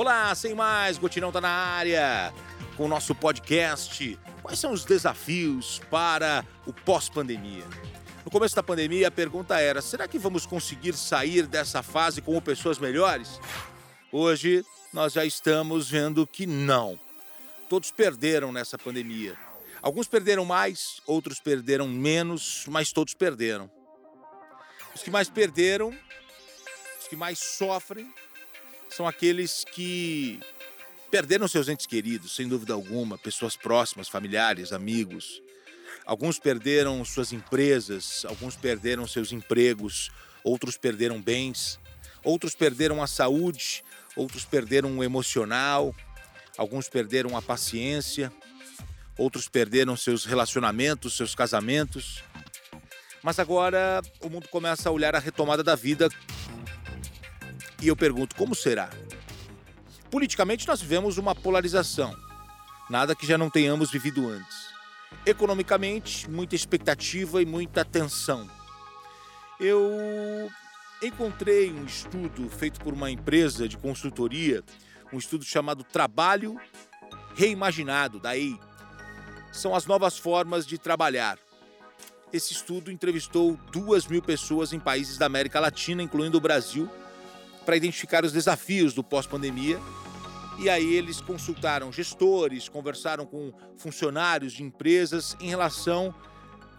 Olá, 0.00 0.34
sem 0.34 0.54
mais, 0.54 0.96
Gotinão 0.96 1.30
tá 1.30 1.42
na 1.42 1.50
área 1.50 2.32
com 2.74 2.86
o 2.86 2.88
nosso 2.88 3.14
podcast. 3.14 4.18
Quais 4.42 4.58
são 4.58 4.72
os 4.72 4.82
desafios 4.82 5.78
para 5.90 6.42
o 6.66 6.72
pós-pandemia? 6.72 7.64
No 8.24 8.30
começo 8.30 8.56
da 8.56 8.62
pandemia, 8.62 9.08
a 9.08 9.10
pergunta 9.10 9.60
era: 9.60 9.82
será 9.82 10.08
que 10.08 10.18
vamos 10.18 10.46
conseguir 10.46 10.94
sair 10.94 11.46
dessa 11.46 11.82
fase 11.82 12.22
como 12.22 12.40
pessoas 12.40 12.78
melhores? 12.78 13.38
Hoje, 14.10 14.64
nós 14.90 15.12
já 15.12 15.22
estamos 15.22 15.90
vendo 15.90 16.26
que 16.26 16.46
não. 16.46 16.98
Todos 17.68 17.90
perderam 17.90 18.50
nessa 18.52 18.78
pandemia. 18.78 19.36
Alguns 19.82 20.08
perderam 20.08 20.46
mais, 20.46 21.02
outros 21.06 21.40
perderam 21.40 21.86
menos, 21.86 22.64
mas 22.68 22.90
todos 22.90 23.12
perderam. 23.12 23.70
Os 24.94 25.02
que 25.02 25.10
mais 25.10 25.28
perderam, 25.28 25.94
os 26.98 27.06
que 27.06 27.16
mais 27.16 27.38
sofrem, 27.38 28.10
são 28.90 29.06
aqueles 29.06 29.64
que 29.64 30.40
perderam 31.10 31.48
seus 31.48 31.68
entes 31.68 31.86
queridos, 31.86 32.34
sem 32.34 32.48
dúvida 32.48 32.72
alguma, 32.72 33.18
pessoas 33.18 33.56
próximas, 33.56 34.08
familiares, 34.08 34.72
amigos. 34.72 35.42
Alguns 36.04 36.38
perderam 36.38 37.04
suas 37.04 37.32
empresas, 37.32 38.24
alguns 38.24 38.56
perderam 38.56 39.06
seus 39.06 39.32
empregos, 39.32 40.10
outros 40.42 40.76
perderam 40.76 41.20
bens, 41.20 41.78
outros 42.24 42.54
perderam 42.54 43.02
a 43.02 43.06
saúde, 43.06 43.84
outros 44.16 44.44
perderam 44.44 44.98
o 44.98 45.04
emocional, 45.04 45.94
alguns 46.56 46.88
perderam 46.88 47.36
a 47.36 47.42
paciência, 47.42 48.32
outros 49.16 49.48
perderam 49.48 49.96
seus 49.96 50.24
relacionamentos, 50.24 51.16
seus 51.16 51.34
casamentos. 51.34 52.22
Mas 53.22 53.38
agora 53.38 54.00
o 54.20 54.30
mundo 54.30 54.48
começa 54.48 54.88
a 54.88 54.92
olhar 54.92 55.14
a 55.14 55.18
retomada 55.18 55.62
da 55.62 55.74
vida 55.74 56.08
e 57.80 57.88
eu 57.88 57.96
pergunto: 57.96 58.36
como 58.36 58.54
será? 58.54 58.90
Politicamente, 60.10 60.66
nós 60.66 60.80
vivemos 60.80 61.18
uma 61.18 61.34
polarização, 61.34 62.14
nada 62.88 63.14
que 63.14 63.26
já 63.26 63.38
não 63.38 63.48
tenhamos 63.48 63.90
vivido 63.90 64.28
antes. 64.28 64.70
Economicamente, 65.24 66.28
muita 66.28 66.54
expectativa 66.54 67.40
e 67.40 67.46
muita 67.46 67.84
tensão. 67.84 68.48
Eu 69.58 70.50
encontrei 71.02 71.72
um 71.72 71.84
estudo 71.84 72.48
feito 72.48 72.80
por 72.80 72.92
uma 72.92 73.10
empresa 73.10 73.68
de 73.68 73.76
consultoria, 73.76 74.64
um 75.12 75.18
estudo 75.18 75.44
chamado 75.44 75.84
Trabalho 75.84 76.58
Reimaginado, 77.34 78.18
da 78.18 78.36
EI. 78.36 78.58
São 79.52 79.74
as 79.74 79.86
novas 79.86 80.18
formas 80.18 80.66
de 80.66 80.78
trabalhar. 80.78 81.38
Esse 82.32 82.52
estudo 82.52 82.90
entrevistou 82.90 83.58
duas 83.72 84.06
mil 84.06 84.22
pessoas 84.22 84.72
em 84.72 84.78
países 84.78 85.18
da 85.18 85.26
América 85.26 85.58
Latina, 85.58 86.02
incluindo 86.02 86.38
o 86.38 86.40
Brasil, 86.40 86.88
para 87.64 87.76
identificar 87.76 88.24
os 88.24 88.32
desafios 88.32 88.94
do 88.94 89.02
pós-pandemia. 89.02 89.78
E 90.58 90.68
aí 90.68 90.94
eles 90.94 91.20
consultaram 91.20 91.90
gestores, 91.92 92.68
conversaram 92.68 93.24
com 93.24 93.52
funcionários 93.76 94.52
de 94.52 94.62
empresas 94.62 95.36
em 95.40 95.48
relação 95.48 96.14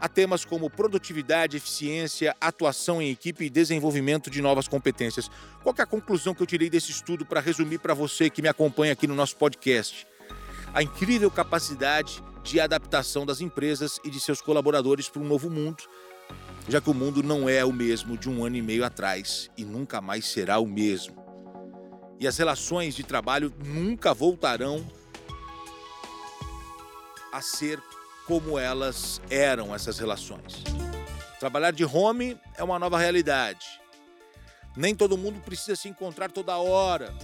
a 0.00 0.08
temas 0.08 0.44
como 0.44 0.70
produtividade, 0.70 1.56
eficiência, 1.56 2.34
atuação 2.40 3.02
em 3.02 3.10
equipe 3.10 3.44
e 3.44 3.50
desenvolvimento 3.50 4.30
de 4.30 4.40
novas 4.40 4.68
competências. 4.68 5.30
Qual 5.62 5.74
é 5.76 5.82
a 5.82 5.86
conclusão 5.86 6.34
que 6.34 6.42
eu 6.42 6.46
tirei 6.46 6.70
desse 6.70 6.90
estudo 6.90 7.26
para 7.26 7.40
resumir 7.40 7.78
para 7.78 7.94
você 7.94 8.30
que 8.30 8.40
me 8.40 8.48
acompanha 8.48 8.92
aqui 8.92 9.06
no 9.06 9.14
nosso 9.14 9.36
podcast? 9.36 10.06
A 10.72 10.82
incrível 10.82 11.30
capacidade 11.30 12.22
de 12.44 12.60
adaptação 12.60 13.26
das 13.26 13.40
empresas 13.40 13.98
e 14.04 14.10
de 14.10 14.20
seus 14.20 14.40
colaboradores 14.40 15.08
para 15.08 15.20
um 15.20 15.26
novo 15.26 15.50
mundo 15.50 15.82
já 16.68 16.82
que 16.82 16.90
o 16.90 16.94
mundo 16.94 17.22
não 17.22 17.48
é 17.48 17.64
o 17.64 17.72
mesmo 17.72 18.16
de 18.16 18.28
um 18.28 18.44
ano 18.44 18.56
e 18.56 18.62
meio 18.62 18.84
atrás 18.84 19.50
e 19.56 19.64
nunca 19.64 20.00
mais 20.00 20.26
será 20.26 20.58
o 20.58 20.66
mesmo. 20.66 21.16
E 22.20 22.26
as 22.26 22.36
relações 22.36 22.94
de 22.94 23.02
trabalho 23.02 23.52
nunca 23.64 24.12
voltarão 24.12 24.86
a 27.32 27.40
ser 27.40 27.82
como 28.26 28.58
elas 28.58 29.20
eram, 29.30 29.74
essas 29.74 29.98
relações. 29.98 30.62
Trabalhar 31.40 31.70
de 31.70 31.84
home 31.84 32.38
é 32.56 32.62
uma 32.62 32.78
nova 32.78 32.98
realidade. 32.98 33.80
Nem 34.76 34.94
todo 34.94 35.16
mundo 35.16 35.40
precisa 35.40 35.74
se 35.74 35.88
encontrar 35.88 36.30
toda 36.30 36.58
hora. 36.58 37.14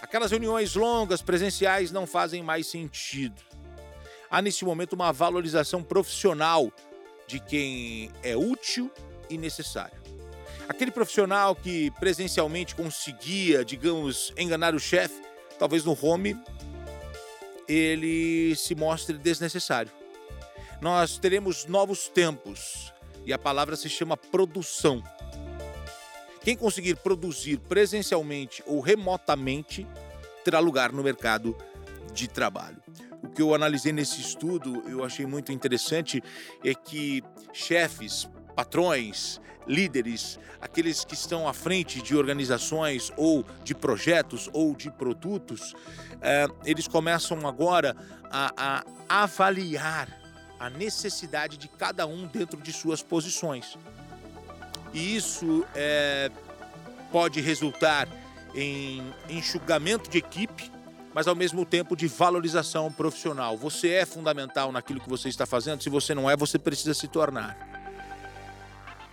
Aquelas 0.00 0.30
reuniões 0.30 0.76
longas, 0.76 1.20
presenciais, 1.20 1.90
não 1.90 2.06
fazem 2.06 2.42
mais 2.42 2.68
sentido. 2.68 3.42
Há 4.30 4.40
nesse 4.40 4.64
momento 4.64 4.92
uma 4.92 5.12
valorização 5.12 5.82
profissional 5.82 6.72
de 7.32 7.40
quem 7.40 8.10
é 8.22 8.36
útil 8.36 8.90
e 9.30 9.38
necessário. 9.38 9.96
Aquele 10.68 10.90
profissional 10.90 11.56
que 11.56 11.90
presencialmente 11.92 12.74
conseguia, 12.74 13.64
digamos, 13.64 14.34
enganar 14.36 14.74
o 14.74 14.78
chefe, 14.78 15.22
talvez 15.58 15.82
no 15.82 15.96
home 16.00 16.38
ele 17.66 18.54
se 18.54 18.74
mostre 18.74 19.16
desnecessário. 19.16 19.90
Nós 20.78 21.16
teremos 21.16 21.64
novos 21.64 22.06
tempos 22.06 22.92
e 23.24 23.32
a 23.32 23.38
palavra 23.38 23.76
se 23.76 23.88
chama 23.88 24.14
produção. 24.14 25.02
Quem 26.42 26.54
conseguir 26.54 26.96
produzir 26.96 27.56
presencialmente 27.60 28.62
ou 28.66 28.80
remotamente 28.80 29.86
terá 30.44 30.58
lugar 30.58 30.92
no 30.92 31.02
mercado 31.02 31.56
de 32.12 32.28
trabalho 32.28 32.81
o 33.22 33.28
que 33.28 33.40
eu 33.40 33.54
analisei 33.54 33.92
nesse 33.92 34.20
estudo, 34.20 34.82
eu 34.88 35.04
achei 35.04 35.24
muito 35.26 35.52
interessante, 35.52 36.22
é 36.64 36.74
que 36.74 37.22
chefes, 37.52 38.28
patrões, 38.54 39.40
líderes, 39.66 40.38
aqueles 40.60 41.04
que 41.04 41.14
estão 41.14 41.46
à 41.46 41.54
frente 41.54 42.02
de 42.02 42.16
organizações 42.16 43.12
ou 43.16 43.44
de 43.62 43.74
projetos 43.74 44.50
ou 44.52 44.74
de 44.74 44.90
produtos, 44.90 45.74
eh, 46.20 46.48
eles 46.64 46.88
começam 46.88 47.46
agora 47.46 47.96
a, 48.30 48.82
a 49.08 49.22
avaliar 49.22 50.08
a 50.58 50.70
necessidade 50.70 51.56
de 51.56 51.68
cada 51.68 52.06
um 52.06 52.26
dentro 52.26 52.60
de 52.60 52.72
suas 52.72 53.02
posições. 53.02 53.76
E 54.94 55.16
isso 55.16 55.66
é, 55.74 56.30
pode 57.10 57.40
resultar 57.40 58.08
em 58.54 59.02
enxugamento 59.28 60.08
de 60.08 60.18
equipe, 60.18 60.71
mas 61.14 61.28
ao 61.28 61.34
mesmo 61.34 61.64
tempo 61.64 61.94
de 61.94 62.06
valorização 62.06 62.90
profissional. 62.90 63.56
Você 63.56 63.90
é 63.90 64.06
fundamental 64.06 64.72
naquilo 64.72 65.00
que 65.00 65.08
você 65.08 65.28
está 65.28 65.46
fazendo, 65.46 65.82
se 65.82 65.90
você 65.90 66.14
não 66.14 66.30
é, 66.30 66.36
você 66.36 66.58
precisa 66.58 66.94
se 66.94 67.08
tornar. 67.08 67.56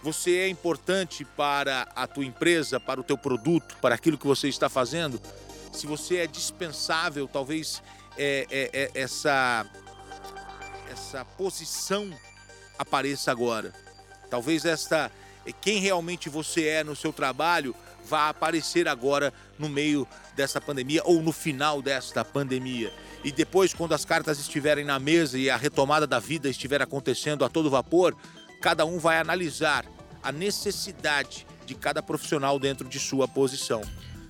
Você 0.01 0.37
é 0.37 0.47
importante 0.47 1.25
para 1.25 1.81
a 1.93 2.07
tua 2.07 2.23
empresa, 2.23 2.79
para 2.79 3.01
o 3.01 3.03
teu 3.03 3.17
produto, 3.17 3.75
para 3.81 3.95
aquilo 3.95 4.17
que 4.17 4.27
você 4.27 4.47
está 4.47 4.69
fazendo. 4.69 5.21
Se 5.73 5.85
você 5.85 6.17
é 6.17 6.27
dispensável, 6.27 7.27
talvez 7.27 7.83
é, 8.17 8.47
é, 8.49 8.69
é, 8.73 8.91
essa, 8.93 9.66
essa 10.89 11.25
posição 11.25 12.09
apareça 12.77 13.29
agora. 13.29 13.73
Talvez 14.29 14.63
esta 14.63 15.11
quem 15.53 15.79
realmente 15.79 16.29
você 16.29 16.65
é 16.67 16.83
no 16.83 16.95
seu 16.95 17.13
trabalho 17.13 17.75
vá 18.05 18.29
aparecer 18.29 18.87
agora 18.87 19.33
no 19.57 19.69
meio 19.69 20.07
dessa 20.35 20.59
pandemia 20.59 21.01
ou 21.05 21.21
no 21.21 21.31
final 21.31 21.81
desta 21.81 22.25
pandemia. 22.25 22.91
E 23.23 23.31
depois, 23.31 23.73
quando 23.73 23.93
as 23.93 24.03
cartas 24.03 24.39
estiverem 24.39 24.83
na 24.83 24.97
mesa 24.97 25.37
e 25.37 25.49
a 25.49 25.57
retomada 25.57 26.07
da 26.07 26.19
vida 26.19 26.49
estiver 26.49 26.81
acontecendo 26.81 27.45
a 27.45 27.49
todo 27.49 27.69
vapor, 27.69 28.15
cada 28.61 28.85
um 28.85 28.97
vai 28.97 29.19
analisar 29.19 29.85
a 30.23 30.31
necessidade 30.31 31.45
de 31.66 31.75
cada 31.75 32.01
profissional 32.01 32.57
dentro 32.57 32.87
de 32.87 32.99
sua 32.99 33.27
posição. 33.27 33.81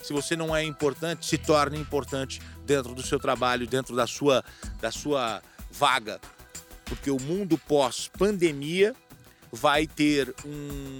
Se 0.03 0.13
você 0.13 0.35
não 0.35 0.55
é 0.55 0.63
importante, 0.63 1.25
se 1.25 1.37
torne 1.37 1.77
importante 1.77 2.41
dentro 2.65 2.93
do 2.93 3.01
seu 3.01 3.19
trabalho, 3.19 3.67
dentro 3.67 3.95
da 3.95 4.07
sua, 4.07 4.43
da 4.81 4.91
sua 4.91 5.41
vaga. 5.71 6.19
Porque 6.85 7.11
o 7.11 7.19
mundo 7.19 7.57
pós-pandemia 7.57 8.95
vai 9.51 9.87
ter 9.87 10.33
um 10.45 10.99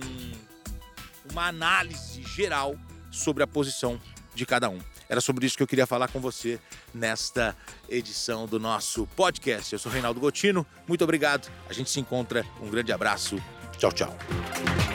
uma 1.31 1.47
análise 1.47 2.23
geral 2.23 2.75
sobre 3.11 3.43
a 3.43 3.47
posição 3.47 3.99
de 4.33 4.45
cada 4.45 4.69
um. 4.69 4.79
Era 5.07 5.21
sobre 5.21 5.45
isso 5.45 5.57
que 5.57 5.63
eu 5.63 5.67
queria 5.67 5.87
falar 5.87 6.07
com 6.07 6.19
você 6.19 6.59
nesta 6.93 7.55
edição 7.89 8.45
do 8.45 8.59
nosso 8.59 9.07
podcast. 9.15 9.73
Eu 9.73 9.79
sou 9.79 9.91
Reinaldo 9.91 10.19
Gotino, 10.19 10.65
muito 10.87 11.03
obrigado. 11.03 11.51
A 11.67 11.73
gente 11.73 11.89
se 11.89 11.99
encontra. 11.99 12.45
Um 12.61 12.69
grande 12.69 12.91
abraço. 12.91 13.41
Tchau, 13.77 13.91
tchau. 13.91 14.88